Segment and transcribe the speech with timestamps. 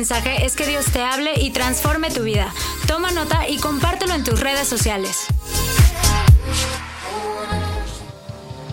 [0.00, 2.50] mensaje es que Dios te hable y transforme tu vida.
[2.86, 5.26] Toma nota y compártelo en tus redes sociales.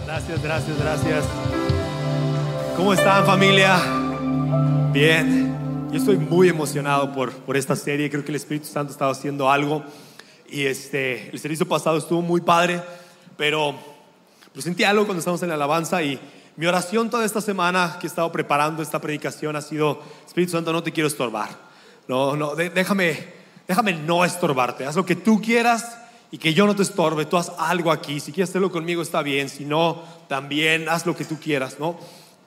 [0.05, 1.25] Gracias, gracias, gracias.
[2.77, 3.77] ¿Cómo están familia?
[4.93, 5.89] Bien.
[5.91, 8.09] Yo estoy muy emocionado por, por esta serie.
[8.09, 9.83] Creo que el Espíritu Santo estaba haciendo algo.
[10.49, 12.81] Y este, el servicio pasado estuvo muy padre,
[13.35, 13.75] pero,
[14.53, 16.17] pero sentí algo cuando estamos en la alabanza y
[16.57, 20.73] mi oración toda esta semana que he estado preparando esta predicación ha sido, Espíritu Santo,
[20.73, 21.49] no te quiero estorbar.
[22.07, 23.31] No, no, déjame,
[23.67, 24.83] déjame no estorbarte.
[24.83, 25.99] Haz lo que tú quieras
[26.31, 27.25] y que yo no te estorbe.
[27.25, 28.19] Tú haz algo aquí.
[28.19, 29.49] Si quieres hacerlo conmigo está bien.
[29.49, 31.99] Si no, también haz lo que tú quieras, ¿no?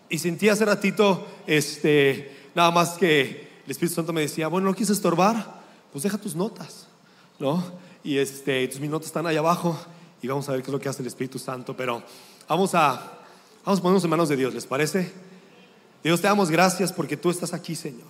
[0.09, 4.75] Y sentí hace ratito, este, nada más que el Espíritu Santo me decía, bueno, ¿no
[4.75, 5.61] quieres estorbar?
[5.93, 6.89] Pues deja tus notas,
[7.39, 7.63] ¿no?
[8.03, 9.79] Y este, mis notas están ahí abajo
[10.21, 11.77] y vamos a ver qué es lo que hace el Espíritu Santo.
[11.77, 12.03] Pero
[12.49, 13.20] vamos a
[13.65, 15.13] Vamos a ponernos en manos de Dios, ¿les parece?
[16.03, 18.09] Dios, te damos gracias porque tú estás aquí, Señor.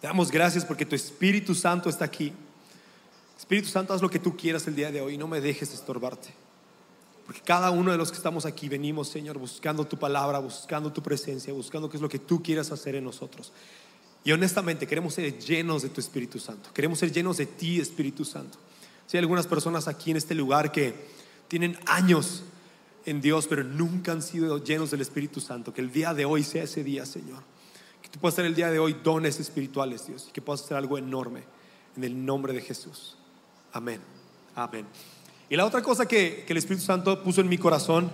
[0.00, 2.32] Te damos gracias porque tu Espíritu Santo está aquí.
[3.36, 6.28] Espíritu Santo, haz lo que tú quieras el día de hoy, no me dejes estorbarte.
[7.26, 11.02] Porque cada uno de los que estamos aquí venimos, Señor, buscando tu palabra, buscando tu
[11.02, 13.52] presencia, buscando qué es lo que tú quieras hacer en nosotros.
[14.24, 16.70] Y honestamente queremos ser llenos de tu Espíritu Santo.
[16.72, 18.58] Queremos ser llenos de ti, Espíritu Santo.
[19.06, 20.94] Si hay algunas personas aquí en este lugar que
[21.48, 22.44] tienen años
[23.04, 25.72] en Dios, pero nunca han sido llenos del Espíritu Santo.
[25.72, 27.42] Que el día de hoy sea ese día, Señor.
[28.02, 30.76] Que tú puedas hacer el día de hoy dones espirituales, Dios, y que puedas hacer
[30.76, 31.42] algo enorme
[31.96, 33.16] en el nombre de Jesús.
[33.72, 34.00] Amén.
[34.54, 34.86] Amén.
[35.48, 38.10] Y la otra cosa que, que el Espíritu Santo puso en mi corazón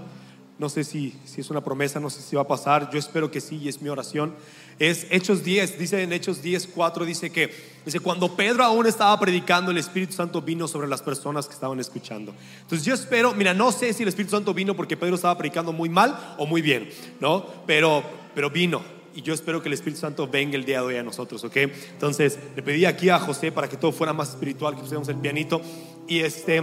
[0.58, 2.90] no sé si, si es una promesa, no sé si va a pasar.
[2.90, 4.34] Yo espero que sí y es mi oración.
[4.78, 7.50] Es Hechos 10, dice en Hechos 10, 4, dice que,
[7.84, 11.80] dice, cuando Pedro aún estaba predicando, el Espíritu Santo vino sobre las personas que estaban
[11.80, 12.34] escuchando.
[12.62, 15.72] Entonces yo espero, mira, no sé si el Espíritu Santo vino porque Pedro estaba predicando
[15.72, 17.46] muy mal o muy bien, ¿no?
[17.66, 18.02] Pero,
[18.34, 18.82] pero vino.
[19.14, 21.56] Y yo espero que el Espíritu Santo venga el día de hoy a nosotros, ¿ok?
[21.56, 25.16] Entonces le pedí aquí a José para que todo fuera más espiritual, que pusiéramos el
[25.16, 25.62] pianito.
[26.06, 26.62] Y este,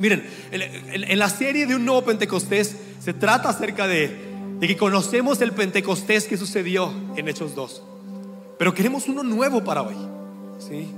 [0.00, 5.52] miren, en la serie de un nuevo Pentecostés, se trata acerca de, que conocemos el
[5.52, 7.82] Pentecostés que sucedió en Hechos 2.
[8.58, 9.96] Pero queremos uno nuevo para hoy.
[10.58, 10.88] ¿sí?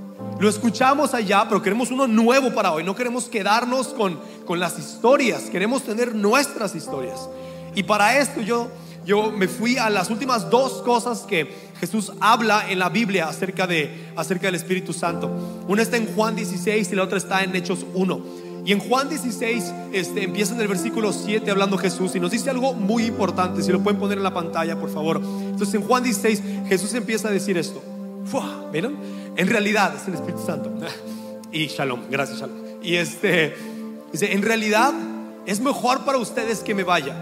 [0.40, 2.82] Lo escuchamos allá, pero queremos uno nuevo para hoy.
[2.82, 7.28] No queremos quedarnos con, con las historias, queremos tener nuestras historias.
[7.74, 8.68] Y para esto yo,
[9.04, 13.66] yo me fui a las últimas dos cosas que Jesús habla en la Biblia acerca,
[13.66, 15.30] de, acerca del Espíritu Santo.
[15.68, 18.41] Una está en Juan 16 y la otra está en Hechos 1.
[18.64, 22.50] Y en Juan 16 este, empieza en el versículo 7 hablando Jesús y nos dice
[22.50, 25.20] algo muy importante, si lo pueden poner en la pantalla, por favor.
[25.20, 27.82] Entonces en Juan 16 Jesús empieza a decir esto.
[28.72, 28.96] ¿Vieron?
[29.36, 30.72] En realidad es el Espíritu Santo.
[31.54, 32.56] Y shalom, gracias shalom.
[32.82, 33.54] Y este
[34.10, 34.94] dice, en realidad
[35.44, 37.14] es mejor para ustedes que me vaya,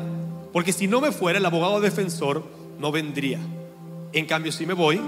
[0.53, 2.45] porque si no me fuera el abogado defensor
[2.79, 3.41] no vendría.
[4.13, 5.01] En cambio si me voy,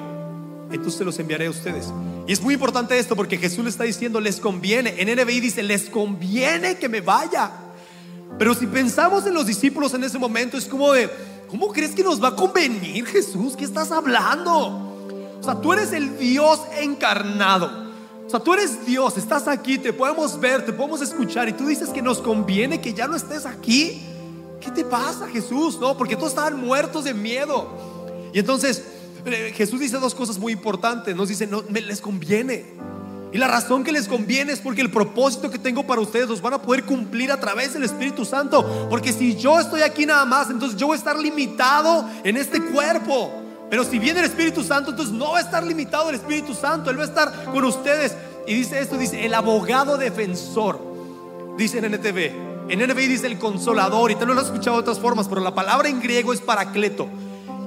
[0.73, 1.93] entonces los enviaré a ustedes.
[2.27, 4.95] Y es muy importante esto porque Jesús le está diciendo, les conviene.
[4.99, 7.51] En NBI dice, les conviene que me vaya.
[8.39, 11.11] Pero si pensamos en los discípulos en ese momento, es como de,
[11.49, 13.57] ¿cómo crees que nos va a convenir Jesús?
[13.57, 14.91] ¿Qué estás hablando?
[15.41, 17.91] O sea, tú eres el Dios encarnado.
[18.25, 21.67] O sea, tú eres Dios, estás aquí, te podemos ver, te podemos escuchar y tú
[21.67, 24.01] dices que nos conviene que ya no estés aquí.
[24.61, 25.79] ¿Qué te pasa, Jesús?
[25.81, 27.69] No, porque todos estaban muertos de miedo.
[28.33, 28.85] Y entonces
[29.55, 31.15] Jesús dice dos cosas muy importantes.
[31.15, 32.65] Nos dice, no, les conviene.
[33.33, 36.43] Y la razón que les conviene es porque el propósito que tengo para ustedes los
[36.43, 38.89] van a poder cumplir a través del Espíritu Santo.
[38.91, 42.61] Porque si yo estoy aquí nada más, entonces yo voy a estar limitado en este
[42.61, 43.33] cuerpo.
[43.71, 46.91] Pero si viene el Espíritu Santo, entonces no va a estar limitado el Espíritu Santo.
[46.91, 48.15] Él va a estar con ustedes.
[48.47, 50.79] Y dice esto, dice el abogado defensor.
[51.57, 52.69] Dice en NTV.
[52.69, 54.11] En NBI dice el consolador.
[54.11, 57.09] Y te lo he escuchado de otras formas, pero la palabra en griego es paracleto.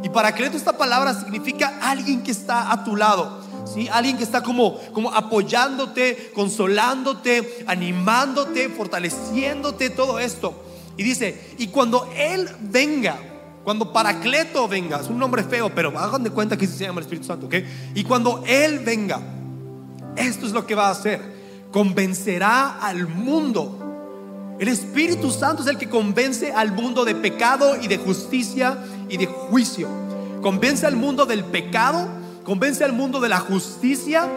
[0.05, 3.41] Y paracleto esta palabra significa alguien que está a tu lado.
[3.65, 3.89] ¿Sí?
[3.91, 10.63] Alguien que está como, como apoyándote, consolándote, animándote, fortaleciéndote, todo esto.
[10.95, 13.17] Y dice, y cuando Él venga,
[13.63, 17.05] cuando Paracleto venga, es un nombre feo, pero hagan de cuenta que se llama el
[17.05, 17.55] Espíritu Santo, ¿ok?
[17.95, 19.19] Y cuando Él venga,
[20.15, 21.19] esto es lo que va a hacer,
[21.71, 23.85] convencerá al mundo
[24.57, 28.77] el Espíritu Santo es el que convence al mundo de pecado y de justicia
[29.09, 29.87] y de juicio.
[30.41, 32.07] Convence al mundo del pecado,
[32.43, 34.29] convence al mundo de la justicia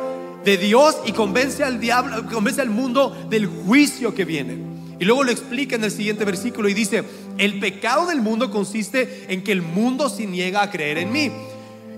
[0.45, 4.79] de Dios y convence al diablo, convence al mundo del juicio que viene.
[5.01, 7.05] Y luego lo explica en el siguiente versículo y dice,
[7.39, 11.31] el pecado del mundo consiste en que el mundo se niega a creer en mí.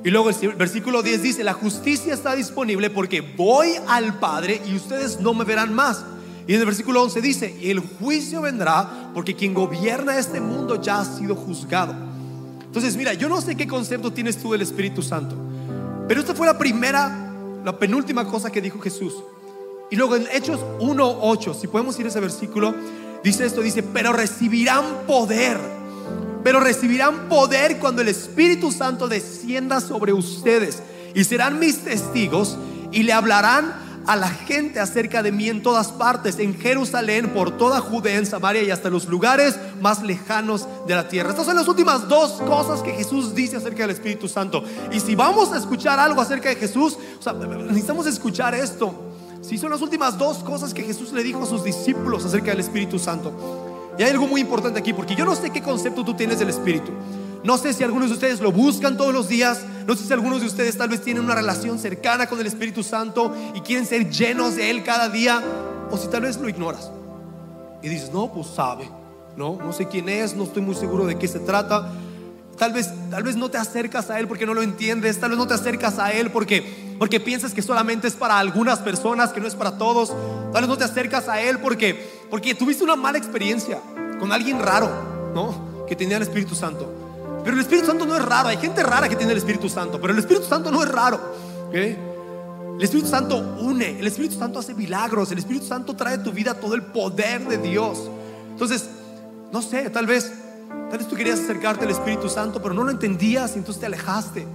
[0.04, 4.74] Y luego el versículo 10 dice, la justicia está disponible porque voy al Padre y
[4.74, 6.04] ustedes no me verán más.
[6.46, 11.00] Y en el versículo 11 dice, el juicio vendrá porque quien gobierna este mundo ya
[11.00, 11.94] ha sido juzgado.
[12.70, 15.34] Entonces, mira, yo no sé qué concepto tienes tú del Espíritu Santo,
[16.06, 17.32] Pero esta fue la primera,
[17.64, 19.12] la penúltima cosa que dijo Jesús.
[19.90, 22.72] Y luego en Hechos 1.8, si podemos ir a ese versículo,
[23.24, 25.58] dice esto, dice, pero recibirán poder.
[26.44, 30.80] Pero recibirán poder cuando el Espíritu Santo descienda sobre ustedes
[31.12, 32.56] y serán mis testigos
[32.92, 37.56] y le hablarán a la gente acerca de mí en todas partes, en Jerusalén, por
[37.56, 41.30] toda Judea, en Samaria y hasta los lugares más lejanos de la tierra.
[41.30, 44.64] Estas son las últimas dos cosas que Jesús dice acerca del Espíritu Santo.
[44.92, 46.98] Y si vamos a escuchar algo acerca de Jesús,
[47.66, 48.94] necesitamos escuchar esto.
[49.42, 52.60] Si son las últimas dos cosas que Jesús le dijo a sus discípulos acerca del
[52.60, 53.32] Espíritu Santo.
[53.98, 56.50] Y hay algo muy importante aquí, porque yo no sé qué concepto tú tienes del
[56.50, 56.90] Espíritu.
[57.42, 59.62] No sé si algunos de ustedes lo buscan todos los días.
[59.86, 62.82] No sé si algunos de ustedes tal vez tienen una relación cercana con el Espíritu
[62.82, 65.42] Santo y quieren ser llenos de Él cada día.
[65.90, 66.90] O si tal vez lo ignoras.
[67.82, 68.88] Y dices, no, pues sabe.
[69.36, 71.90] No, no sé quién es, no estoy muy seguro de qué se trata.
[72.58, 75.18] Tal vez, tal vez no te acercas a Él porque no lo entiendes.
[75.18, 78.80] Tal vez no te acercas a Él porque, porque piensas que solamente es para algunas
[78.80, 80.12] personas, que no es para todos.
[80.52, 83.78] Tal vez no te acercas a Él porque, porque tuviste una mala experiencia
[84.18, 84.90] con alguien raro,
[85.34, 85.86] ¿no?
[85.86, 86.99] Que tenía el Espíritu Santo.
[87.42, 88.48] Pero el Espíritu Santo no es raro.
[88.48, 91.20] Hay gente rara que tiene el Espíritu Santo, pero el Espíritu Santo no es raro.
[92.80, 96.32] El Espíritu Santo une, el Espíritu Santo hace milagros, el Espíritu Santo trae a tu
[96.32, 98.10] vida todo el poder de Dios.
[98.52, 98.88] Entonces,
[99.52, 100.32] no sé, tal vez,
[100.88, 103.86] tal vez tú querías acercarte al Espíritu Santo, pero no lo entendías y entonces te
[103.86, 104.46] alejaste.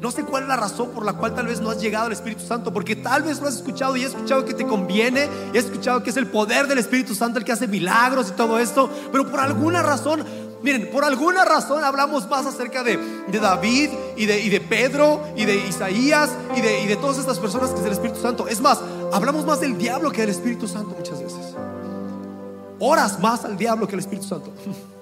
[0.00, 2.12] No sé cuál es la razón por la cual tal vez no has llegado al
[2.12, 5.64] Espíritu Santo, porque tal vez lo has escuchado y has escuchado que te conviene, has
[5.64, 8.88] escuchado que es el poder del Espíritu Santo el que hace milagros y todo esto,
[9.10, 10.24] pero por alguna razón
[10.62, 12.98] Miren, por alguna razón hablamos más acerca de,
[13.30, 17.80] David y de, Pedro y de Isaías y de, y de todas estas personas que
[17.80, 18.48] es el Espíritu Santo.
[18.48, 18.80] Es más,
[19.12, 21.54] hablamos más del diablo que del Espíritu Santo muchas veces.
[22.80, 24.52] Oras más al diablo que al Espíritu Santo.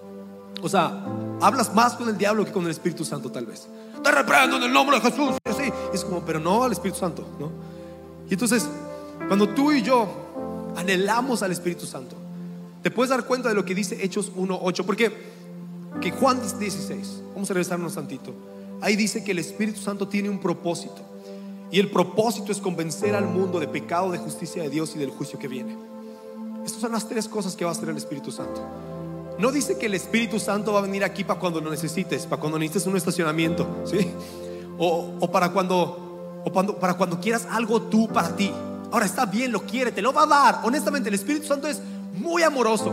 [0.62, 1.04] O sea,
[1.42, 3.68] hablas más con el diablo que con el Espíritu Santo tal vez.
[4.02, 5.36] Te reprendo en el nombre de Jesús.
[5.56, 7.50] Sí, es como, pero no al Espíritu Santo, ¿no?
[8.28, 8.66] Y entonces,
[9.28, 10.08] cuando tú y yo
[10.74, 12.16] anhelamos al Espíritu Santo,
[12.82, 15.35] te puedes dar cuenta de lo que dice Hechos 1.8, porque
[16.10, 18.34] Juan 16, vamos a regresarnos tantito,
[18.80, 21.02] ahí dice que el Espíritu Santo tiene un propósito.
[21.70, 25.10] Y el propósito es convencer al mundo de pecado, de justicia de Dios y del
[25.10, 25.76] juicio que viene.
[26.64, 28.62] Estas son las tres cosas que va a hacer el Espíritu Santo.
[29.38, 32.40] No dice que el Espíritu Santo va a venir aquí para cuando lo necesites, para
[32.40, 34.10] cuando necesites un estacionamiento, ¿sí?
[34.78, 38.52] O, para cuando, o cuando, para cuando quieras algo tú para ti.
[38.92, 40.60] Ahora está bien, lo quiere, te lo va a dar.
[40.64, 41.80] Honestamente, el Espíritu Santo es
[42.14, 42.92] muy amoroso.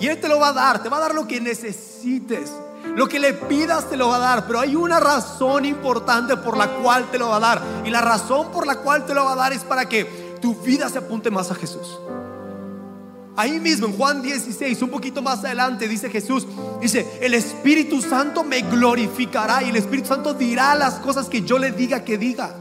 [0.00, 2.50] Y Él te lo va a dar, te va a dar lo que necesites.
[2.96, 6.56] Lo que le pidas te lo va a dar, pero hay una razón importante por
[6.56, 7.62] la cual te lo va a dar.
[7.84, 10.04] Y la razón por la cual te lo va a dar es para que
[10.40, 11.98] tu vida se apunte más a Jesús.
[13.36, 16.46] Ahí mismo en Juan 16, un poquito más adelante, dice Jesús,
[16.80, 21.58] dice, el Espíritu Santo me glorificará y el Espíritu Santo dirá las cosas que yo
[21.58, 22.54] le diga que diga.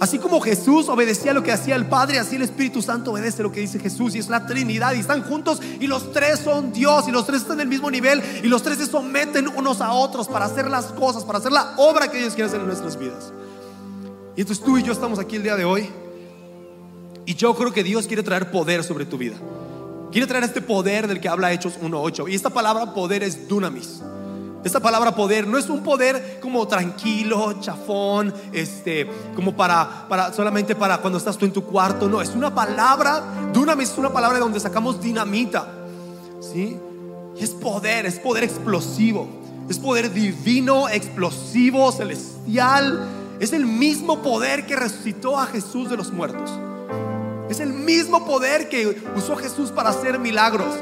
[0.00, 3.52] Así como Jesús obedecía lo que hacía el Padre, así el Espíritu Santo obedece lo
[3.52, 4.14] que dice Jesús.
[4.14, 4.94] Y es la Trinidad.
[4.94, 7.06] Y están juntos y los tres son Dios.
[7.06, 8.22] Y los tres están en el mismo nivel.
[8.42, 11.74] Y los tres se someten unos a otros para hacer las cosas, para hacer la
[11.76, 13.30] obra que Dios quiere hacer en nuestras vidas.
[14.36, 15.90] Y entonces tú y yo estamos aquí el día de hoy.
[17.26, 19.36] Y yo creo que Dios quiere traer poder sobre tu vida.
[20.10, 22.30] Quiere traer este poder del que habla Hechos 1.8.
[22.30, 24.00] Y esta palabra poder es dunamis.
[24.62, 30.74] Esta palabra poder no es un poder como tranquilo, chafón, este, como para, para solamente
[30.74, 32.08] para cuando estás tú en tu cuarto.
[32.08, 33.22] No, es una palabra,
[33.54, 35.66] dunamis es una palabra de donde sacamos dinamita.
[36.40, 36.78] ¿Sí?
[37.38, 39.28] Y es poder, es poder explosivo.
[39.70, 43.08] Es poder divino, explosivo, celestial.
[43.40, 46.50] Es el mismo poder que resucitó a Jesús de los muertos.
[47.48, 50.74] Es el mismo poder que usó Jesús para hacer milagros.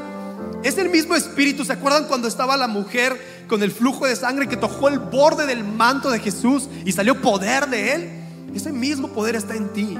[0.63, 1.63] Es el mismo espíritu.
[1.63, 5.45] ¿Se acuerdan cuando estaba la mujer con el flujo de sangre que tocó el borde
[5.45, 8.09] del manto de Jesús y salió poder de él?
[8.55, 9.97] Ese mismo poder está en ti.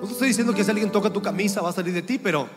[0.00, 2.18] No te estoy diciendo que si alguien toca tu camisa va a salir de ti,
[2.18, 2.48] pero,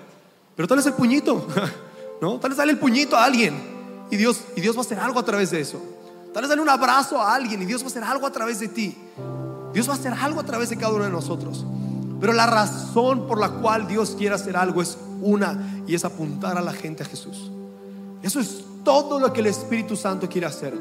[0.56, 1.46] pero tal vez el puñito,
[2.22, 2.40] ¿no?
[2.40, 3.54] Tal vez sale el puñito a alguien
[4.10, 5.80] y Dios, y Dios va a hacer algo a través de eso.
[6.34, 8.60] Tal vez dale un abrazo a alguien y Dios va a hacer algo a través
[8.60, 8.98] de ti.
[9.74, 11.66] Dios va a hacer algo a través de cada uno de nosotros.
[12.20, 16.58] Pero la razón por la cual Dios quiere hacer algo es una y es apuntar
[16.58, 17.52] a la gente a Jesús.
[18.24, 20.74] Eso es todo lo que el Espíritu Santo quiere hacer.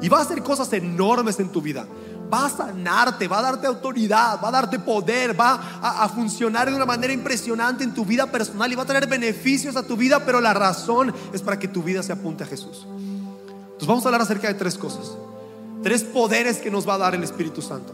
[0.00, 1.84] Y va a hacer cosas enormes en tu vida.
[2.32, 6.76] Va a sanarte, va a darte autoridad, va a darte poder, va a, funcionar de
[6.76, 10.24] una manera impresionante en tu vida personal y va a traer beneficios a tu vida,
[10.24, 12.86] pero la razón es para que tu vida se apunte a Jesús.
[12.86, 15.16] Entonces vamos a hablar acerca de tres cosas.
[15.82, 17.92] Tres poderes que nos va a dar el Espíritu Santo.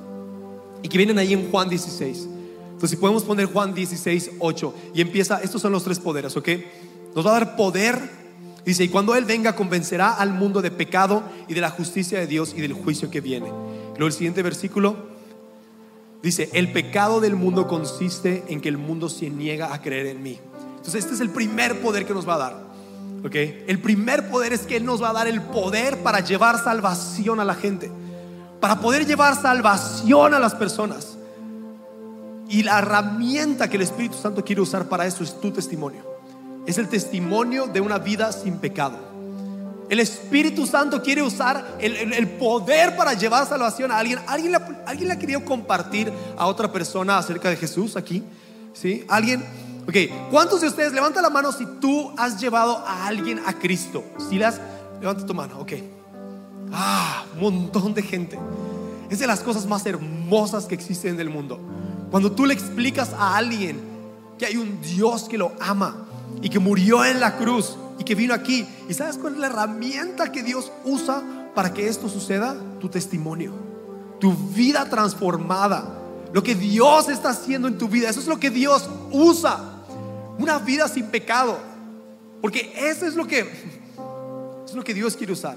[0.82, 2.28] Y que vienen ahí en Juan 16.
[2.72, 6.48] Entonces, si podemos poner Juan 16, 8 y empieza, estos son los tres poderes, ¿ok?
[7.14, 8.25] Nos va a dar poder,
[8.66, 12.26] dice, y cuando Él venga convencerá al mundo de pecado y de la justicia de
[12.26, 13.49] Dios y del juicio que viene.
[13.94, 15.16] Luego el siguiente versículo,
[16.26, 20.25] Dice, el pecado del mundo consiste en que el mundo se niega a creer en
[20.25, 20.40] mí.
[20.70, 22.56] Entonces este es el primer poder que nos va a dar.
[23.25, 23.35] ¿ok?
[23.68, 27.38] El primer poder es que Él nos va a dar el poder para llevar salvación
[27.38, 27.92] a la gente.
[28.61, 31.16] Para poder llevar salvación a las personas.
[32.49, 36.15] Y la herramienta que el Espíritu Santo quiere usar para eso es tu testimonio.
[36.66, 38.99] Es el testimonio de una vida sin pecado.
[39.88, 44.18] El Espíritu Santo quiere usar el, poder para llevar salvación a alguien.
[44.26, 48.25] ¿Alguien le, ¿Alguien le ha querido compartir a otra persona acerca de Jesús aquí?
[48.73, 49.04] ¿Sí?
[49.08, 49.44] ¿Alguien?
[49.88, 49.94] Ok,
[50.30, 54.02] ¿cuántos de ustedes levanta la mano si tú has llevado a alguien a Cristo?
[54.28, 54.61] Si las,
[55.00, 55.73] levanta tu mano, ok.
[56.73, 58.37] Ah, montón de gente.
[59.08, 61.61] Es de las cosas más hermosas que existen en el mundo.
[62.11, 63.80] Cuando tú le explicas a alguien
[64.37, 66.05] que hay un Dios que lo ama
[66.42, 68.66] y que murió en la cruz y que vino aquí.
[68.88, 71.22] ¿Y sabes cuál es la herramienta que Dios usa
[71.54, 72.56] para que esto suceda?
[72.80, 73.52] Tu testimonio,
[74.20, 75.98] tu vida transformada,
[76.32, 78.08] lo que Dios está haciendo en tu vida.
[78.08, 79.58] Eso es lo que Dios usa.
[80.38, 81.58] Una vida sin pecado.
[82.42, 83.40] Porque eso es lo que
[84.66, 85.56] es lo que Dios quiere usar.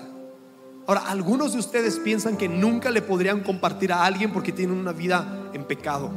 [0.87, 4.91] Ahora, algunos de ustedes piensan que nunca le podrían compartir a alguien porque tienen una
[4.91, 6.09] vida en pecado.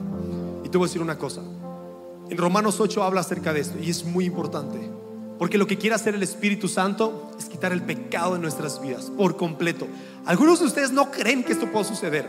[0.64, 1.42] Y te voy a decir una cosa.
[2.32, 4.78] En Romanos 8 habla acerca de esto y es muy importante.
[5.38, 9.12] Porque lo que quiere hacer el Espíritu Santo es quitar el pecado de nuestras vidas
[9.14, 9.86] por completo.
[10.24, 12.26] Algunos de ustedes no creen que esto pueda suceder.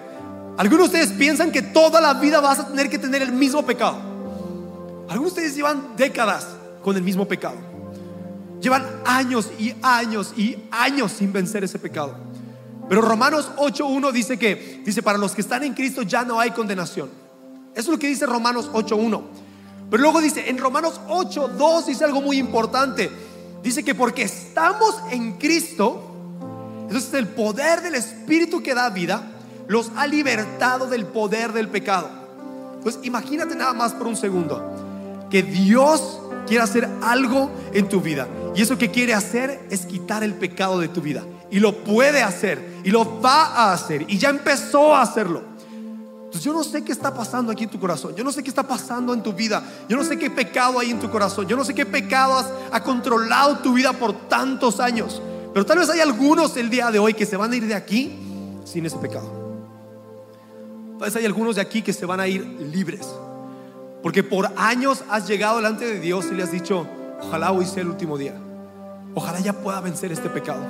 [0.57, 3.65] Algunos de ustedes piensan que toda la vida vas a tener que tener el mismo
[3.65, 3.95] pecado.
[5.07, 6.49] Algunos de ustedes llevan décadas
[6.83, 7.55] con el mismo pecado.
[8.59, 12.13] Llevan años y años y años sin vencer ese pecado.
[12.89, 16.51] Pero Romanos 8.1 dice que, dice, para los que están en Cristo ya no hay
[16.51, 17.09] condenación.
[17.73, 19.42] Eso es lo que dice Romanos 8.1.
[19.89, 23.11] Pero luego dice, en Romanos 8, 2 dice algo muy importante.
[23.61, 26.11] Dice que porque estamos en Cristo,
[26.81, 29.31] entonces el poder del Espíritu que da vida
[29.67, 32.09] los ha libertado del poder del pecado.
[32.81, 34.61] Pues imagínate nada más por un segundo
[35.29, 38.27] que Dios quiere hacer algo en tu vida.
[38.55, 41.23] Y eso que quiere hacer es quitar el pecado de tu vida.
[41.49, 42.63] Y lo puede hacer.
[42.83, 44.05] Y lo va a hacer.
[44.07, 45.41] Y ya empezó a hacerlo.
[46.41, 48.15] Yo no sé qué está pasando aquí en tu corazón.
[48.15, 49.63] Yo no sé qué está pasando en tu vida.
[49.87, 51.47] Yo no sé qué pecado hay en tu corazón.
[51.47, 55.21] Yo no sé qué pecado has, ha controlado tu vida por tantos años.
[55.53, 57.75] Pero tal vez hay algunos el día de hoy que se van a ir de
[57.75, 58.17] aquí
[58.65, 59.29] sin ese pecado.
[60.97, 63.07] Tal vez hay algunos de aquí que se van a ir libres.
[64.01, 66.87] Porque por años has llegado delante de Dios y le has dicho,
[67.21, 68.35] ojalá hoy sea el último día.
[69.13, 70.61] Ojalá ya pueda vencer este pecado.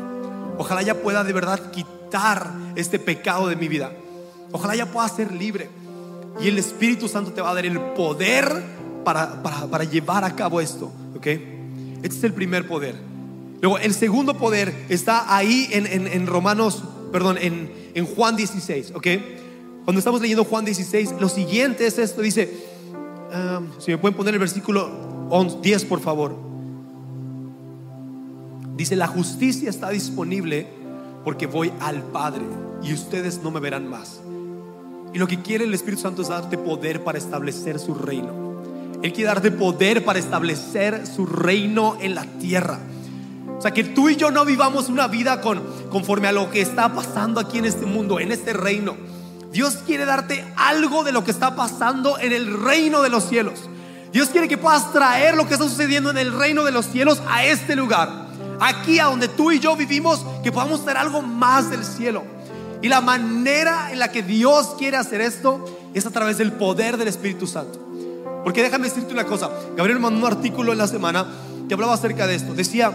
[0.57, 3.91] Ojalá ya pueda de verdad quitar este pecado de mi vida.
[4.53, 5.67] Ojalá ya puedas ser libre.
[6.39, 8.63] Y el Espíritu Santo te va a dar el poder
[9.03, 10.91] para, para, llevar a cabo esto.
[11.17, 11.27] ¿Ok?
[11.27, 12.95] Este es el primer poder.
[13.61, 18.93] Luego, el segundo poder está ahí en, en, Romanos, perdón, en, en, Juan 16.
[18.95, 19.07] ¿Ok?
[19.85, 22.21] Cuando estamos leyendo Juan 16, lo siguiente es esto.
[22.21, 22.53] Dice,
[23.33, 25.27] um, si me pueden poner el versículo
[25.61, 26.35] 10, por favor.
[28.75, 30.67] Dice, la justicia está disponible
[31.23, 32.43] porque voy al Padre
[32.83, 34.19] y ustedes no me verán más.
[35.13, 38.61] Y lo que quiere el Espíritu Santo es darte poder para establecer su reino.
[39.03, 42.79] Él quiere darte poder para establecer su reino en la tierra.
[43.57, 46.61] O sea, que tú y yo no vivamos una vida con, conforme a lo que
[46.61, 48.95] está pasando aquí en este mundo, en este reino.
[49.51, 53.69] Dios quiere darte algo de lo que está pasando en el reino de los cielos.
[54.11, 57.21] Dios quiere que puedas traer lo que está sucediendo en el reino de los cielos
[57.29, 58.09] a este lugar.
[58.59, 62.23] Aquí a donde tú y yo vivimos, que podamos tener algo más del cielo.
[62.83, 65.63] Y la manera en la que Dios quiere hacer esto
[65.93, 67.79] es a través del poder del Espíritu Santo.
[68.43, 69.49] Porque déjame decirte una cosa.
[69.77, 71.25] Gabriel mandó un artículo en la semana
[71.69, 72.53] que hablaba acerca de esto.
[72.53, 72.91] Decía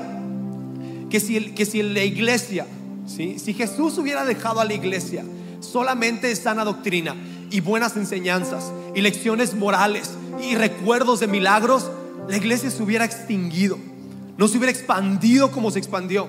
[1.08, 2.66] que si, que si la iglesia,
[3.06, 5.24] si Jesús hubiera dejado a la iglesia
[5.60, 7.16] solamente sana doctrina
[7.50, 11.90] y buenas enseñanzas y lecciones morales y recuerdos de milagros,
[12.28, 13.78] la iglesia se hubiera extinguido.
[14.36, 16.28] No se hubiera expandido como se expandió.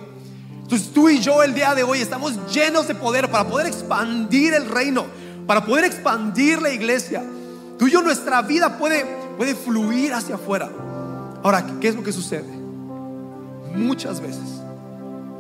[0.70, 4.54] Entonces tú y yo el día de hoy estamos llenos de poder para poder expandir
[4.54, 5.08] el reino,
[5.48, 7.24] para poder expandir la iglesia.
[7.80, 9.04] Tú y yo nuestra vida puede,
[9.36, 10.70] puede fluir hacia afuera.
[11.42, 12.54] Ahora, ¿qué es lo que sucede?
[13.74, 14.62] Muchas veces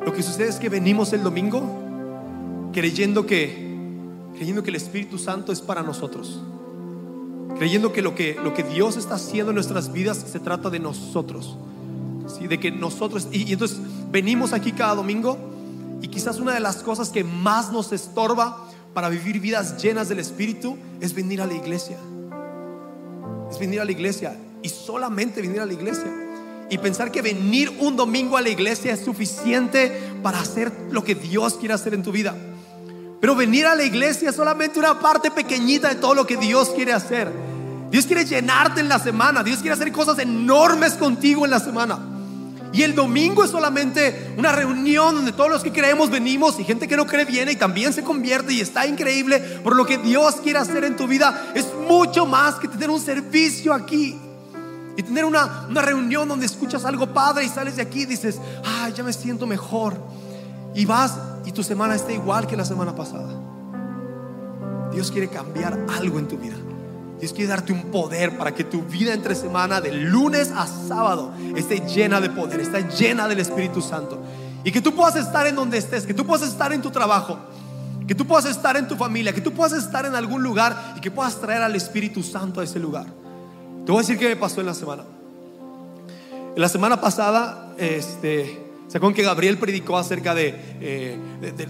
[0.03, 1.61] lo que sucede es que venimos el domingo
[2.73, 3.69] creyendo que
[4.33, 6.41] creyendo que el Espíritu Santo es para nosotros.
[7.59, 10.79] Creyendo que lo que lo que Dios está haciendo en nuestras vidas se trata de
[10.79, 11.55] nosotros.
[12.39, 12.47] ¿Sí?
[12.47, 13.77] De que nosotros y entonces
[14.11, 15.37] venimos aquí cada domingo
[16.01, 20.19] y quizás una de las cosas que más nos estorba para vivir vidas llenas del
[20.19, 21.97] Espíritu es venir a la iglesia.
[23.51, 26.11] Es venir a la iglesia y solamente venir a la iglesia.
[26.69, 29.91] Y pensar que venir un domingo a la iglesia es suficiente
[30.21, 32.35] para hacer lo que Dios quiere hacer en tu vida.
[33.19, 36.69] Pero venir a la iglesia es solamente una parte pequeñita de todo lo que Dios
[36.69, 37.31] quiere hacer.
[37.91, 39.43] Dios quiere llenarte en la semana.
[39.43, 41.99] Dios quiere hacer cosas enormes contigo en la semana.
[42.71, 46.87] Y el domingo es solamente una reunión donde todos los que creemos venimos y gente
[46.87, 50.35] que no cree viene y también se convierte y está increíble por lo que Dios
[50.43, 51.51] quiere hacer en tu vida.
[51.55, 54.19] Es mucho más que tener un servicio aquí
[54.95, 58.39] y tener una, una reunión donde escuchas algo padre y sales de aquí y dices,
[58.63, 59.97] ay, ya me siento mejor.
[60.75, 63.29] Y vas y tu semana está igual que la semana pasada.
[64.91, 66.55] Dios quiere cambiar algo en tu vida.
[67.19, 71.33] Dios quiere darte un poder para que tu vida entre semana, de lunes a sábado,
[71.55, 74.21] esté llena de poder, esté llena del Espíritu Santo.
[74.63, 77.37] Y que tú puedas estar en donde estés, que tú puedas estar en tu trabajo,
[78.07, 81.01] que tú puedas estar en tu familia, que tú puedas estar en algún lugar y
[81.01, 83.05] que puedas traer al Espíritu Santo a ese lugar.
[83.85, 85.03] Te voy a decir qué me pasó en la semana.
[86.55, 91.17] En la semana pasada, este, ¿se acuerdan que Gabriel predicó acerca de, eh,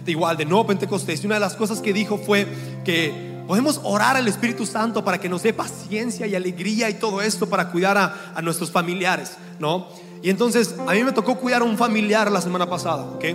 [0.06, 1.24] igual, de nuevo Pentecostés?
[1.24, 2.48] Y una de las cosas que dijo fue
[2.86, 7.20] que Podemos orar al Espíritu Santo para que nos dé paciencia y alegría y todo
[7.20, 9.88] esto para cuidar a, nuestros familiares, ¿no?
[10.22, 13.26] Y entonces a mí me tocó cuidar a un familiar la semana pasada, ¿ok?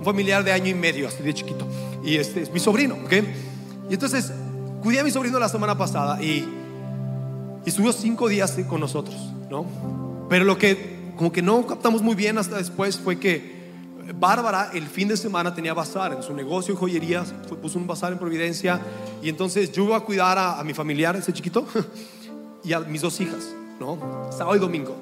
[0.00, 1.68] Un familiar de año y medio, así de chiquito.
[2.04, 3.12] Y este es mi sobrino, ¿ok?
[3.88, 4.32] Y entonces
[4.82, 6.44] cuidé a mi sobrino la semana pasada y,
[7.64, 9.14] y estuvo cinco días con nosotros,
[9.48, 9.66] ¿no?
[10.28, 13.59] Pero lo que como que no captamos muy bien hasta después fue que
[14.14, 18.12] Bárbara el fin de semana tenía bazar en su negocio de joyerías, puso un bazar
[18.12, 18.80] en Providencia
[19.22, 21.66] y entonces yo iba a cuidar a, mi familiar, ese chiquito,
[22.64, 24.28] y a mis dos hijas, ¿no?
[24.30, 24.96] Sábado y domingo.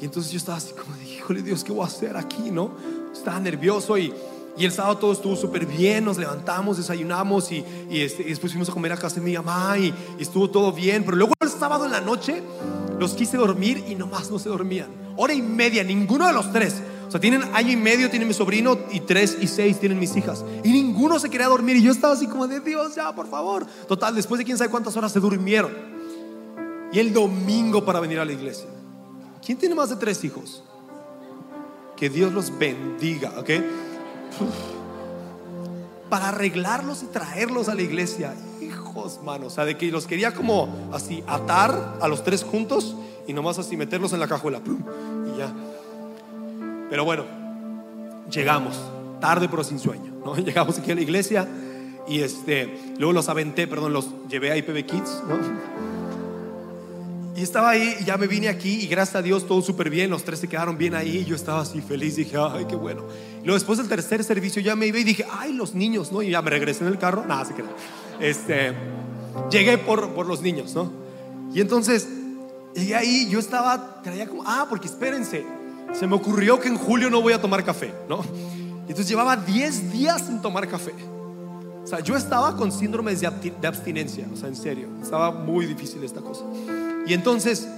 [0.00, 2.72] Y entonces yo estaba así como, híjole Dios, ¿qué voy a hacer aquí, no?
[3.12, 4.12] Estaba nervioso y,
[4.56, 8.72] y el sábado todo estuvo súper bien, nos levantamos, desayunamos y, este, después fuimos a
[8.72, 11.84] comer a casa de mi mamá y, y estuvo todo bien, pero luego el sábado
[11.84, 12.42] en la noche
[12.98, 14.88] los quise dormir y nomás no se dormían.
[15.16, 16.82] Hora y media, ninguno de los tres
[17.14, 20.44] sea, tienen año y medio, tiene mi sobrino, y tres y seis tienen mis hijas.
[20.64, 21.76] Y ninguno se quería dormir.
[21.76, 23.64] Y yo estaba así como de Dios, ya, por favor.
[23.86, 25.72] Total, después de quién sabe cuántas horas se durmieron.
[26.92, 28.66] Y el domingo para venir a la iglesia.
[29.46, 30.64] ¿Quién tiene más de tres hijos?
[31.96, 33.50] Que Dios los bendiga, ¿ok?
[36.10, 38.34] Para arreglarlos y traerlos a la iglesia.
[38.60, 39.52] Hijos, manos.
[39.52, 42.96] O sea, de que los quería como así atar a los tres juntos
[43.28, 44.60] y nomás así meterlos en la cajuela.
[45.32, 45.54] Y ya.
[46.90, 47.24] Pero bueno,
[48.30, 48.78] llegamos,
[49.20, 50.36] tarde pero sin sueño, ¿no?
[50.44, 51.48] Llegamos aquí a la iglesia
[52.06, 55.74] y este, luego los aventé, perdón, los llevé a IPB Kids, ¿no?
[57.36, 60.08] Y estaba ahí, y ya me vine aquí y gracias a Dios todo súper bien,
[60.08, 63.02] los tres se quedaron bien ahí, y yo estaba así feliz, dije, ay, qué bueno.
[63.42, 66.22] Luego después del tercer servicio ya me iba y dije, ay, los niños, ¿no?
[66.22, 67.66] Y ya me regresé en el carro, nada, se quedó.
[68.20, 68.72] Este,
[69.50, 70.92] llegué por, por los niños, ¿no?
[71.52, 72.08] Y entonces,
[72.74, 75.44] llegué ahí, yo estaba, traía como, ah, porque espérense,
[75.92, 78.24] se me ocurrió que en julio no voy a tomar café, ¿no?
[78.82, 80.92] Entonces llevaba 10 días sin tomar café.
[81.82, 86.02] O sea, yo estaba con síndromes de abstinencia, o sea, en serio, estaba muy difícil
[86.02, 86.44] esta cosa.
[87.06, 87.68] Y entonces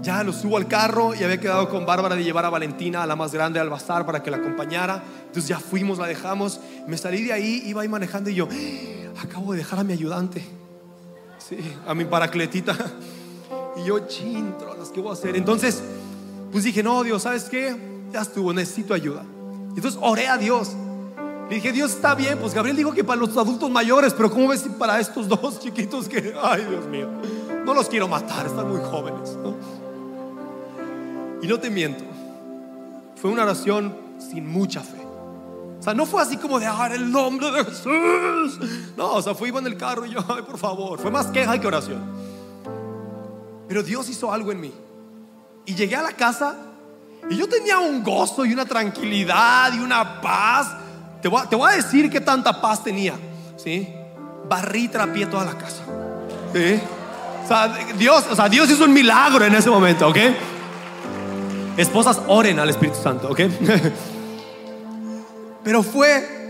[0.00, 3.06] ya lo subo al carro y había quedado con Bárbara de llevar a Valentina, a
[3.06, 5.02] la más grande, al bazar para que la acompañara.
[5.26, 6.60] Entonces ya fuimos, la dejamos.
[6.86, 8.48] Me salí de ahí, iba ahí manejando y yo,
[9.20, 10.44] acabo de dejar a mi ayudante,
[11.38, 12.76] sí, a mi paracletita.
[13.76, 15.34] Y yo, chintro, las que voy a hacer.
[15.34, 15.82] Entonces
[16.54, 17.76] pues dije, no, Dios, ¿sabes qué?
[18.12, 19.24] Ya estuvo, necesito ayuda.
[19.74, 20.70] Entonces oré a Dios.
[21.48, 24.46] Le dije, Dios está bien, pues Gabriel dijo que para los adultos mayores, pero ¿cómo
[24.46, 27.08] ves para estos dos chiquitos que, ay Dios mío,
[27.64, 29.36] no los quiero matar, están muy jóvenes.
[31.42, 32.04] Y no te miento,
[33.16, 35.04] fue una oración sin mucha fe.
[35.80, 38.60] O sea, no fue así como de, ay, el nombre de Jesús.
[38.96, 41.26] No, o sea, fue iba en el carro y yo, ay, por favor, fue más
[41.26, 42.00] queja que oración.
[43.66, 44.72] Pero Dios hizo algo en mí.
[45.66, 46.54] Y llegué a la casa
[47.28, 50.68] y yo tenía un gozo y una tranquilidad y una paz.
[51.22, 53.14] Te voy, a, decir qué tanta paz tenía.
[53.56, 53.88] ¿sí?
[54.46, 55.82] Barrí, trapié toda la casa.
[56.52, 56.80] ¿sí?
[57.44, 60.16] O sea, Dios, o sea, Dios hizo un milagro en ese momento, ¿ok?
[61.76, 63.40] Esposas, oren al Espíritu Santo, ¿ok?
[65.64, 66.42] Pero fue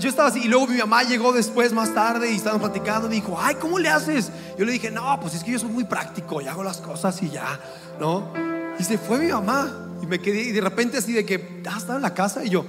[0.00, 3.08] yo estaba así y luego mi mamá llegó después más tarde y estaban platicando.
[3.08, 4.32] Me dijo, ay, ¿cómo le haces?
[4.58, 7.22] Yo le dije, no, pues es que yo soy muy práctico y hago las cosas
[7.22, 7.60] y ya,
[8.00, 8.55] ¿no?
[8.78, 11.76] Y se fue mi mamá y me quedé y de repente así de que, ah,
[11.76, 12.66] estaba en la casa y yo,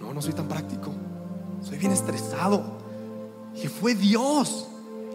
[0.00, 0.92] no, no soy tan práctico,
[1.62, 2.80] soy bien estresado.
[3.54, 4.68] Y fue Dios.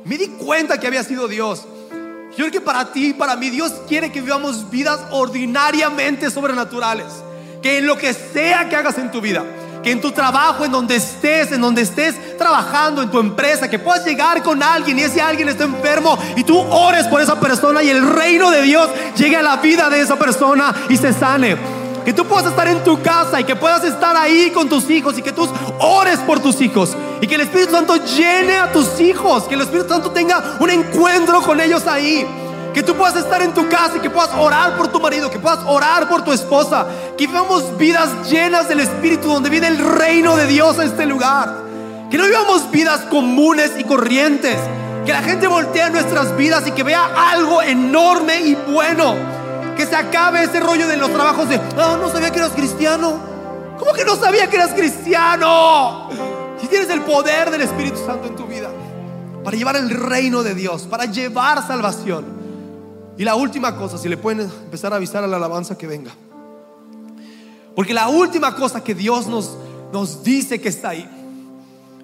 [0.06, 1.66] Me di cuenta que había sido Dios.
[2.32, 7.08] Yo creo que para ti, para mí, Dios quiere que vivamos vidas ordinariamente sobrenaturales.
[7.62, 9.44] Que en lo que sea que hagas en tu vida,
[9.84, 13.80] que en tu trabajo, en donde estés, en donde estés trabajando, en tu empresa, que
[13.80, 17.84] puedas llegar con alguien y ese alguien está enfermo y tú ores por esa persona
[17.84, 21.58] y el reino de Dios llegue a la vida de esa persona y se sane.
[22.08, 25.18] Que tú puedas estar en tu casa y que puedas estar ahí con tus hijos
[25.18, 25.46] y que tú
[25.80, 29.62] ores por tus hijos Y que el Espíritu Santo llene a tus hijos, que el
[29.62, 32.26] Espíritu Santo tenga un encuentro con ellos ahí.
[32.74, 35.40] Que tú puedas estar en tu casa y que puedas orar por tu marido, que
[35.40, 36.86] puedas orar por tu esposa.
[37.18, 41.52] Que vivamos vidas llenas del Espíritu, donde viene el reino de Dios a este lugar.
[42.12, 44.56] Que no vivamos vidas comunes y corrientes.
[45.04, 49.16] Que la gente voltee nuestras vidas y que vea algo enorme y bueno.
[49.76, 53.18] Que se acabe ese rollo de los trabajos de, ah, no sabía que eras cristiano.
[53.80, 56.10] ¿Cómo que no sabía que eras cristiano?
[56.62, 58.70] Si tienes el poder del Espíritu Santo en tu vida
[59.44, 62.26] para llevar el reino de Dios, para llevar salvación.
[63.18, 66.12] Y la última cosa, si le pueden empezar a avisar a la alabanza que venga.
[67.78, 69.56] Porque la última cosa que Dios nos,
[69.94, 71.08] nos dice que está ahí,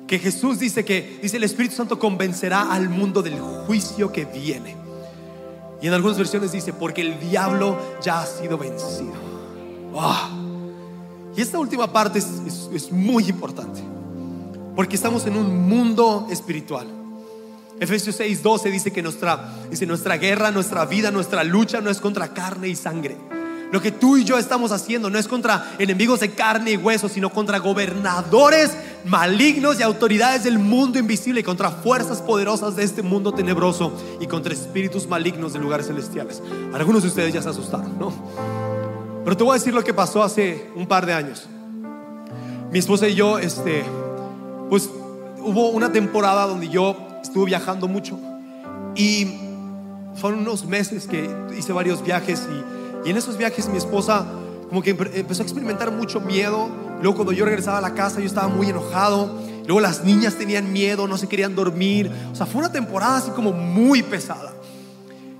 [0.06, 4.76] que Jesús dice que, dice el Espíritu Santo convencerá al mundo del juicio que viene.
[5.82, 9.14] Y en algunas versiones dice, porque el diablo ya ha sido vencido.
[9.96, 10.30] Ah.
[11.36, 12.28] Y esta última parte es,
[12.72, 13.82] es muy importante,
[14.76, 16.86] porque estamos en un mundo espiritual.
[17.80, 22.32] Efesios 6:12 dice que nuestra, dice, nuestra guerra, nuestra vida, nuestra lucha no es contra
[22.32, 23.33] carne y sangre.
[23.74, 27.10] Lo que tú y yo estamos haciendo no es contra enemigos de carne y hueso,
[27.10, 33.02] sino contra gobernadores malignos y autoridades del mundo invisible, y contra fuerzas poderosas de este
[33.02, 36.40] mundo tenebroso y contra espíritus malignos de lugares celestiales.
[36.72, 38.14] Algunos de ustedes ya se asustaron, ¿no?
[39.24, 41.48] Pero te voy a decir lo que pasó hace un par de años.
[42.72, 43.84] Mi esposa y yo, este,
[44.70, 44.88] pues
[45.40, 48.20] hubo una temporada donde yo estuve viajando mucho
[48.96, 49.40] y
[50.14, 52.73] fueron unos meses que hice varios viajes y,
[53.06, 54.26] y en esos viajes mi esposa
[54.70, 56.70] como que empezó a experimentar mucho miedo.
[57.02, 59.40] Luego cuando yo regresaba a la casa yo estaba muy enojado.
[59.66, 62.12] Luego las niñas tenían miedo, no se querían dormir.
[62.32, 64.54] O sea, fue una temporada así como muy pesada.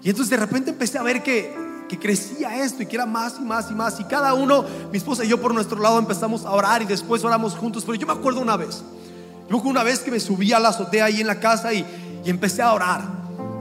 [0.02, 1.54] Y entonces de repente empecé a ver que,
[1.90, 4.00] que crecía esto y que era más y más y más.
[4.00, 7.24] Y cada uno, mi esposa y yo por nuestro lado empezamos a orar y después
[7.24, 7.84] oramos juntos.
[7.86, 8.84] Pero yo me acuerdo una vez
[9.50, 11.86] yo una vez que me subí a la azotea ahí en la casa y,
[12.26, 13.02] empecé a orar.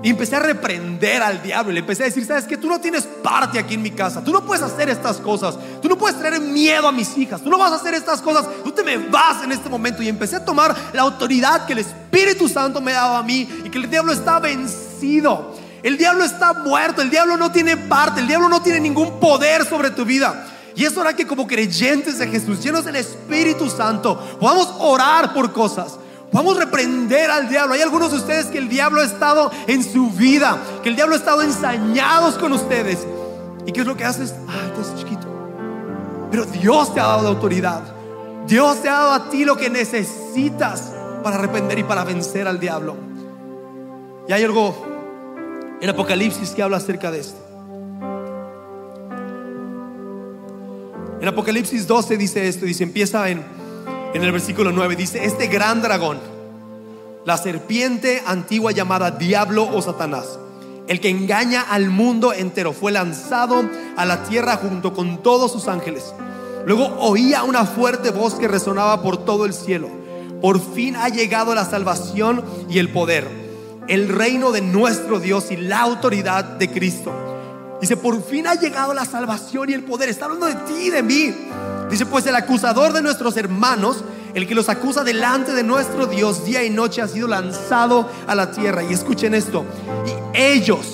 [0.03, 3.05] Y empecé a reprender al diablo le empecé a decir, sabes que tú no tienes
[3.05, 6.41] parte aquí en mi casa, tú no puedes hacer estas cosas, tú no puedes traer
[6.41, 9.45] miedo a mis hijas, tú no vas a hacer estas cosas, tú te me vas
[9.45, 10.03] en este momento.
[10.03, 13.71] Y empecé a tomar la autoridad que el Espíritu Santo me daba a mí y
[13.71, 15.55] que el diablo está vencido.
[15.85, 19.65] El diablo está muerto, el diablo no tiene parte, el diablo no tiene ningún poder
[19.65, 20.47] sobre tu vida.
[20.75, 25.53] Y es hora que como creyentes de Jesús, llenos del Espíritu Santo, podamos orar por
[25.53, 25.99] cosas.
[26.33, 27.75] Podamos reprender al diablo.
[27.75, 31.15] Hay algunos de ustedes que el diablo ha estado en su vida, que el diablo
[31.15, 33.07] ha estado ensañados con ustedes.
[33.67, 34.35] ¿Y qué es lo que haces?
[34.49, 35.29] Ay, estás chiquito.
[36.31, 37.83] Pero Dios te ha dado autoridad.
[38.47, 42.59] Dios te ha dado a ti lo que necesitas para arrepender y para vencer al
[42.59, 42.97] diablo.
[44.27, 44.75] Y hay algo
[45.83, 47.39] en Apocalipsis que habla acerca de esto.
[51.21, 53.45] En Apocalipsis 12 dice esto, dice, empieza en,
[54.15, 56.19] en el versículo 9, dice, este gran dragón,
[57.25, 60.39] la serpiente antigua llamada diablo o Satanás,
[60.89, 63.65] el que engaña al mundo entero, fue lanzado
[63.97, 66.15] a la tierra junto con todos sus ángeles.
[66.67, 69.89] Luego oía una fuerte voz que resonaba por todo el cielo.
[70.41, 73.29] Por fin ha llegado la salvación y el poder,
[73.89, 77.13] el reino de nuestro Dios y la autoridad de Cristo
[77.83, 80.09] Dice, por fin ha llegado la salvación y el poder.
[80.09, 81.35] Está hablando de ti y de mí.
[81.93, 84.03] Dice, pues el acusador de nuestros hermanos,
[84.35, 88.35] el que los acusa delante de nuestro Dios día y noche, ha sido lanzado a
[88.35, 88.83] la tierra.
[88.83, 89.65] Y escuchen esto.
[90.33, 90.87] Ellos,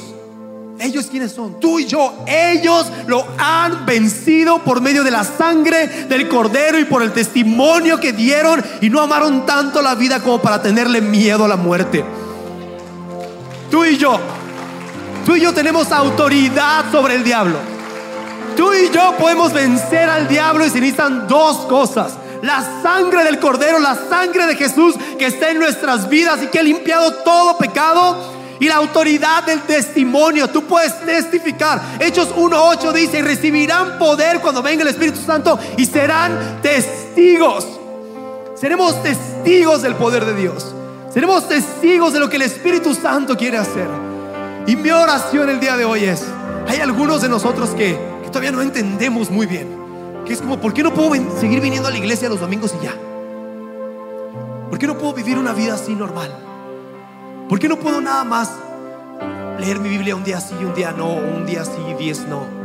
[0.78, 1.58] ellos quiénes son?
[1.60, 6.84] Tú y yo, ellos lo han vencido por medio de la sangre del cordero y
[6.84, 11.44] por el testimonio que dieron y no amaron tanto la vida como para tenerle miedo
[11.44, 12.04] a la muerte.
[13.70, 14.18] Tú y yo
[15.28, 17.58] Tú y yo tenemos autoridad sobre el diablo.
[18.58, 22.14] Tú y yo podemos vencer al diablo y se necesitan dos cosas.
[22.42, 26.58] La sangre del Cordero, la sangre de Jesús que está en nuestras vidas y que
[26.58, 28.16] ha limpiado todo pecado.
[28.58, 30.50] Y la autoridad del testimonio.
[30.50, 31.80] Tú puedes testificar.
[32.00, 37.64] Hechos 1.8 dice, y recibirán poder cuando venga el Espíritu Santo y serán testigos.
[38.56, 40.74] Seremos testigos del poder de Dios.
[41.14, 43.86] Seremos testigos de lo que el Espíritu Santo quiere hacer.
[44.66, 46.24] Y mi oración el día de hoy es,
[46.66, 49.68] hay algunos de nosotros que, todavía no entendemos muy bien,
[50.26, 52.84] que es como, ¿por qué no puedo seguir viniendo a la iglesia los domingos y
[52.84, 52.94] ya?
[54.68, 56.34] ¿Por qué no puedo vivir una vida así normal?
[57.48, 58.52] ¿Por qué no puedo nada más
[59.58, 62.58] leer mi Biblia un día sí un día no, un día sí diez no?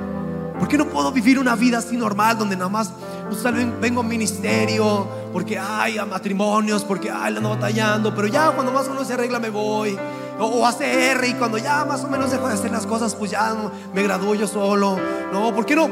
[0.59, 2.91] ¿Por qué no puedo vivir una vida así normal donde nada más
[3.29, 3.43] pues,
[3.79, 8.71] vengo a ministerio, porque hay a matrimonios, porque ay, la ando batallando, pero ya cuando
[8.71, 9.97] más uno se arregla me voy?
[10.39, 13.31] O, hace R y cuando ya más o menos dejo de hacer las cosas, pues
[13.31, 13.55] ya
[13.93, 14.97] me gradúo yo solo.
[15.31, 15.89] No, ¿por qué no?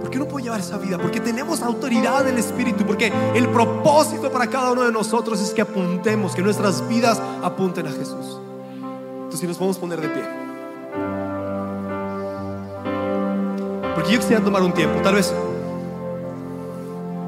[0.00, 0.98] ¿Por qué no puedo llevar esa vida?
[0.98, 5.62] Porque tenemos autoridad del Espíritu, porque el propósito para cada uno de nosotros es que
[5.62, 8.38] apuntemos, que nuestras vidas apunten a Jesús.
[9.14, 10.22] Entonces, si nos podemos poner de pie.
[13.94, 15.32] Porque yo quisiera tomar un tiempo, tal vez,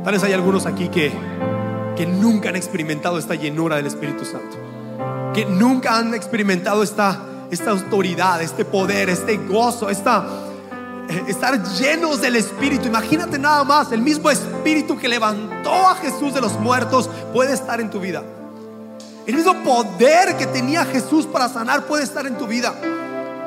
[0.02, 1.12] tal vez hay algunos aquí que,
[1.96, 4.56] que nunca han experimentado esta llenura del Espíritu Santo,
[5.34, 10.26] que nunca han experimentado esta, esta autoridad, este poder, este gozo, esta
[11.26, 12.86] estar llenos del Espíritu.
[12.86, 17.80] Imagínate nada más, el mismo Espíritu que levantó a Jesús de los muertos puede estar
[17.80, 18.22] en tu vida.
[19.26, 22.74] El mismo poder que tenía Jesús para sanar puede estar en tu vida.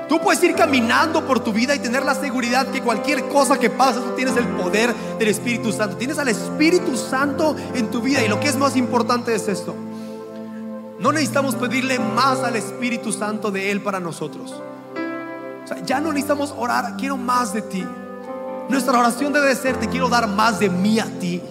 [0.08, 3.72] Tú puedes ir caminando por tu vida y tener la seguridad que cualquier cosa que
[3.72, 5.98] pase, tú tienes el poder del Espíritu Santo.
[5.98, 8.24] Tienes al Espíritu Santo en tu vida.
[8.24, 9.76] Y lo que es más importante es esto.
[11.00, 14.56] No necesitamos pedirle más al Espíritu Santo de Él para nosotros.
[15.86, 17.86] Ya no necesitamos orar, quiero más de ti.
[18.70, 21.42] Nuestra oración debe ser, te quiero dar más de mí a ti.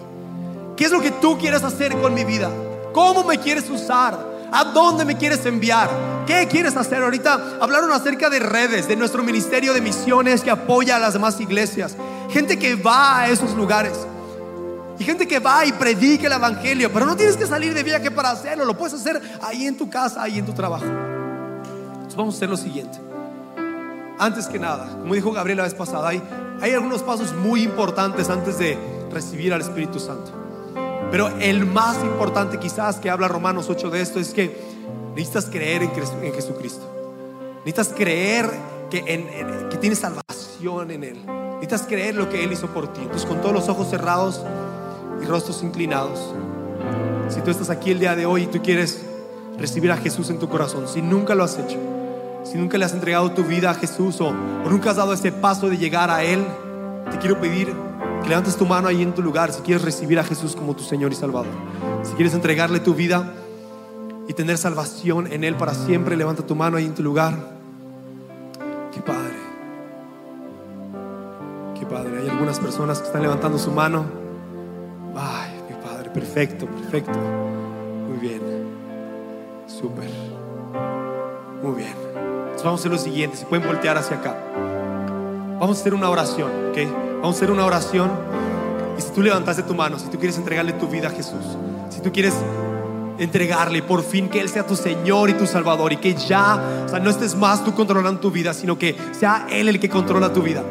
[0.76, 2.50] ¿Qué es lo que tú quieres hacer con mi vida?
[2.92, 4.18] ¿Cómo me quieres usar?
[4.50, 5.90] ¿A dónde me quieres enviar?
[6.26, 7.02] ¿Qué quieres hacer?
[7.02, 11.40] Ahorita hablaron acerca de redes, de nuestro ministerio de misiones que apoya a las demás
[11.40, 11.96] iglesias.
[12.30, 14.06] Gente que va a esos lugares.
[14.98, 16.92] Y gente que va y predica el evangelio.
[16.92, 18.64] Pero no tienes que salir de viaje para hacerlo.
[18.64, 20.84] Lo puedes hacer ahí en tu casa, ahí en tu trabajo.
[20.84, 22.98] Entonces vamos a hacer lo siguiente
[24.18, 26.22] antes que nada, como dijo Gabriel la vez pasada, hay,
[26.60, 28.78] hay algunos pasos muy importantes antes de
[29.10, 30.32] recibir al Espíritu Santo.
[31.10, 34.56] Pero el más importante quizás que habla Romanos 8 de esto es que
[35.14, 35.90] necesitas creer en,
[36.22, 36.90] en Jesucristo.
[37.64, 38.50] Necesitas creer
[38.90, 41.26] que, en, que tienes salvación en Él.
[41.54, 43.00] Necesitas creer lo que Él hizo por ti.
[43.02, 44.42] Entonces con todos los ojos cerrados
[45.24, 46.34] rostros inclinados.
[47.28, 49.02] Si tú estás aquí el día de hoy y tú quieres
[49.58, 51.78] recibir a Jesús en tu corazón, si nunca lo has hecho,
[52.44, 54.32] si nunca le has entregado tu vida a Jesús o,
[54.68, 56.44] nunca has dado ese paso de llegar a Él,
[57.10, 57.72] te quiero pedir
[58.22, 60.82] que levantes tu mano ahí en tu lugar si quieres recibir a Jesús como tu
[60.82, 61.52] Señor y Salvador.
[62.02, 63.32] Si quieres entregarle tu vida
[64.28, 67.34] y tener salvación en Él para siempre, levanta tu mano ahí en tu lugar.
[68.92, 69.34] Qué padre.
[71.78, 72.20] Qué padre.
[72.20, 74.23] Hay algunas personas que están levantando su mano.
[76.14, 77.18] Perfecto, perfecto.
[78.08, 78.40] Muy bien.
[79.66, 80.08] Súper.
[81.62, 82.04] Muy bien
[82.64, 84.36] vamos a hacer lo siguiente, si pueden voltear hacia acá.
[85.60, 86.78] Vamos a hacer una oración, ¿ok?
[87.20, 88.10] Vamos a hacer una oración.
[88.98, 91.44] Y si tú levantaste tu mano, si tú quieres entregarle tu vida a Jesús,
[91.90, 92.34] si tú quieres
[93.18, 96.88] entregarle por fin que Él sea tu Señor y tu Salvador y que ya, o
[96.88, 100.32] sea, no estés más tú controlando tu vida, sino que sea Él el que controla
[100.32, 100.62] tu vida.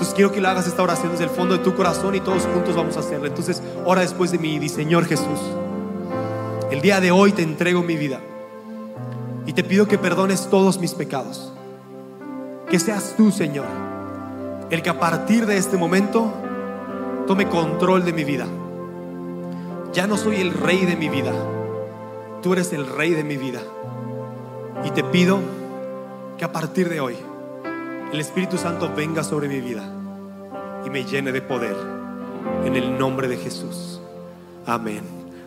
[0.00, 2.44] Entonces quiero que le hagas esta oración desde el fondo de tu corazón y todos
[2.44, 3.26] juntos vamos a hacerla.
[3.26, 5.38] Entonces, ora después de mí y Señor Jesús,
[6.70, 8.18] el día de hoy te entrego mi vida.
[9.44, 11.52] Y te pido que perdones todos mis pecados.
[12.70, 13.66] Que seas tú, Señor,
[14.70, 16.32] el que a partir de este momento
[17.26, 18.46] tome control de mi vida.
[19.92, 21.34] Ya no soy el rey de mi vida.
[22.40, 23.60] Tú eres el rey de mi vida.
[24.82, 25.40] Y te pido
[26.38, 27.16] que a partir de hoy
[28.12, 29.84] el Espíritu Santo venga sobre mi vida
[30.84, 31.76] y me llene de poder.
[32.64, 34.00] En el nombre de Jesús.
[34.66, 35.02] Amén.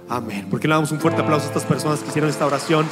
[0.08, 0.48] Amén.
[0.50, 2.86] ¿Por qué le damos un fuerte aplauso a estas personas que hicieron esta oración?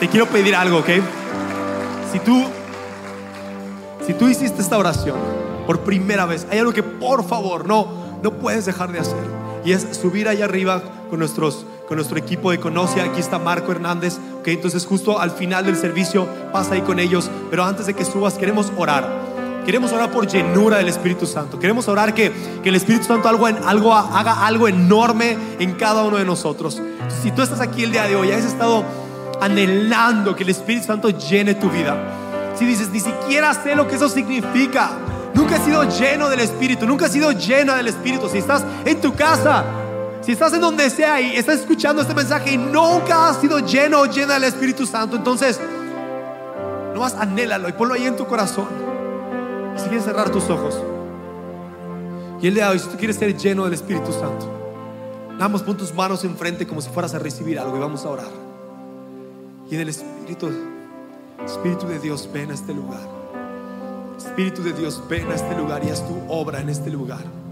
[0.00, 0.88] Te quiero pedir algo, ¿ok?
[2.12, 2.44] Si tú,
[4.06, 5.16] si tú hiciste esta oración
[5.66, 7.88] por primera vez, hay algo que por favor no,
[8.22, 9.24] no puedes dejar de hacer.
[9.64, 13.00] Y es subir allá arriba con, nuestros, con nuestro equipo de Conoce.
[13.00, 14.18] Aquí está Marco Hernández.
[14.44, 14.48] ¿Ok?
[14.48, 17.30] Entonces justo al final del servicio pasa ahí con ellos.
[17.50, 19.08] Pero antes de que subas, queremos orar.
[19.64, 21.58] Queremos orar por llenura del Espíritu Santo.
[21.58, 22.30] Queremos orar que,
[22.62, 26.82] que el Espíritu Santo algo, algo, haga algo enorme en cada uno de nosotros.
[27.22, 28.84] Si tú estás aquí el día de hoy, has estado
[29.40, 31.96] anhelando que el Espíritu Santo llene tu vida.
[32.58, 34.90] Si dices, ni siquiera sé lo que eso significa,
[35.32, 38.28] nunca has sido lleno del Espíritu, nunca has sido llena del Espíritu.
[38.28, 39.64] Si estás en tu casa,
[40.24, 44.00] si estás en donde sea y estás escuchando este mensaje y nunca has sido lleno
[44.00, 45.60] o llena del Espíritu Santo, entonces,
[46.94, 48.68] no más anhélalo y ponlo ahí en tu corazón.
[49.76, 50.80] Si quieres cerrar tus ojos.
[52.40, 54.50] Y el día de hoy, si tú quieres ser lleno del Espíritu Santo,
[55.38, 58.30] damos pon tus manos enfrente como si fueras a recibir algo y vamos a orar.
[59.70, 60.50] Y en el Espíritu,
[61.44, 63.06] Espíritu de Dios, ven a este lugar.
[64.16, 67.43] Espíritu de Dios, ven a este lugar y haz tu obra en este lugar.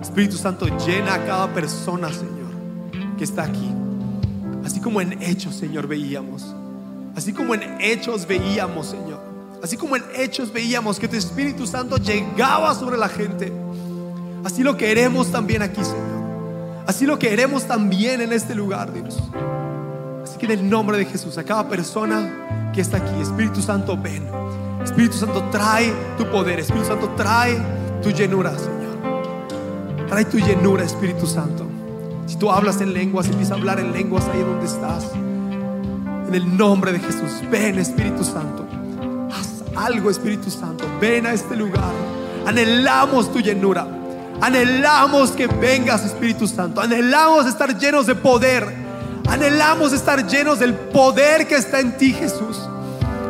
[0.00, 3.70] Espíritu Santo, llena a cada persona, Señor, que está aquí.
[4.64, 6.54] Así como en hechos, Señor, veíamos.
[7.16, 9.20] Así como en hechos veíamos, Señor.
[9.62, 13.52] Así como en hechos veíamos que tu Espíritu Santo llegaba sobre la gente.
[14.44, 16.84] Así lo queremos también aquí, Señor.
[16.86, 19.18] Así lo queremos también en este lugar, Dios.
[20.22, 23.96] Así que en el nombre de Jesús, a cada persona que está aquí, Espíritu Santo,
[23.96, 24.26] ven.
[24.84, 26.60] Espíritu Santo, trae tu poder.
[26.60, 27.58] Espíritu Santo, trae
[28.02, 28.77] tu llenura, Señor.
[30.08, 31.66] Trae tu llenura, Espíritu Santo.
[32.26, 35.10] Si tú hablas en lenguas, empieza a hablar en lenguas ahí donde estás.
[35.14, 38.66] En el nombre de Jesús, ven Espíritu Santo.
[39.30, 40.84] Haz algo, Espíritu Santo.
[41.00, 41.92] Ven a este lugar.
[42.46, 43.86] Anhelamos tu llenura.
[44.40, 46.80] Anhelamos que vengas, Espíritu Santo.
[46.80, 48.66] Anhelamos estar llenos de poder.
[49.28, 52.58] Anhelamos estar llenos del poder que está en ti, Jesús.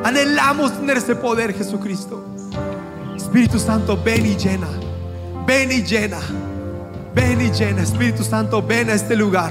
[0.04, 2.24] Anhelamos tener ese poder, Jesucristo.
[3.16, 4.68] Espíritu Santo, ven y llena.
[5.46, 6.18] Ven y llena.
[7.18, 7.82] Ven y llena.
[7.82, 9.50] Espíritu Santo, ven a este lugar.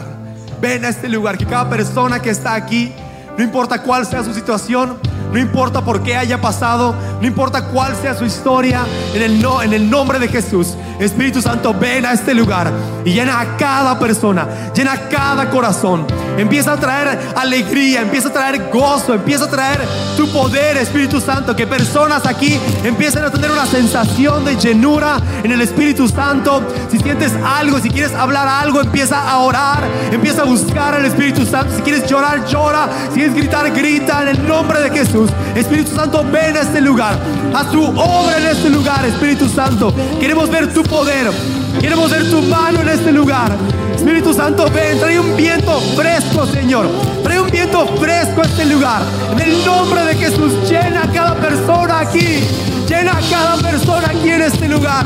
[0.62, 1.38] Ven a este lugar.
[1.38, 2.94] Que cada persona que está aquí,
[3.38, 4.98] no importa cuál sea su situación,
[5.32, 9.62] no importa por qué haya pasado, no importa cuál sea su historia, en el, no,
[9.62, 12.72] en el nombre de Jesús, Espíritu Santo, ven a este lugar
[13.06, 16.06] y llena a cada persona, llena a cada corazón.
[16.38, 19.82] Empieza a traer alegría, empieza a traer gozo, empieza a traer
[20.16, 21.56] tu poder, Espíritu Santo.
[21.56, 26.62] Que personas aquí empiecen a tener una sensación de llenura en el Espíritu Santo.
[26.92, 31.46] Si sientes algo, si quieres hablar algo, empieza a orar, empieza a buscar al Espíritu
[31.46, 31.76] Santo.
[31.76, 32.88] Si quieres llorar, llora.
[33.34, 35.30] Gritar, grita en el nombre de Jesús.
[35.56, 37.18] Espíritu Santo, ven a este lugar.
[37.54, 39.94] Haz tu obra en este lugar, Espíritu Santo.
[40.20, 41.32] Queremos ver tu poder.
[41.80, 43.56] Queremos ver tu mano en este lugar.
[43.96, 46.88] Espíritu Santo, ven, trae un viento fresco, Señor.
[47.24, 49.02] Trae un viento fresco a este lugar.
[49.34, 52.44] En el nombre de Jesús, llena a cada persona aquí.
[52.88, 55.06] Llena a cada persona aquí en este lugar.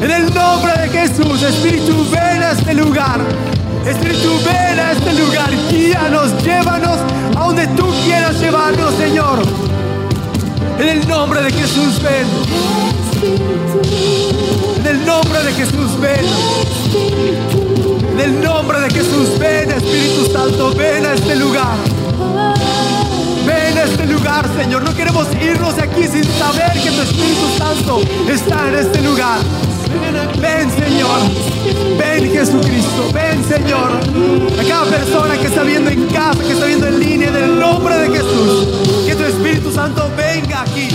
[0.00, 3.20] En el nombre de Jesús, Espíritu, ven a este lugar.
[3.84, 5.50] Espíritu, ven a este lugar.
[5.70, 6.98] Guíanos, llévanos
[7.48, 9.40] donde tú quieras llevarnos, Señor.
[10.78, 12.26] En el nombre de Jesús, ven.
[14.78, 16.26] En el nombre de Jesús, ven.
[18.12, 21.76] En el nombre de Jesús, ven Espíritu Santo, ven a este lugar.
[23.46, 24.82] Ven a este lugar, Señor.
[24.82, 29.38] No queremos irnos de aquí sin saber que tu Espíritu Santo está en este lugar.
[30.40, 31.20] Ven Señor,
[31.98, 33.90] ven Jesucristo, ven Señor.
[34.58, 37.58] A cada persona que está viendo en casa, que está viendo en línea, en el
[37.58, 38.68] nombre de Jesús,
[39.06, 40.88] que tu Espíritu Santo venga aquí.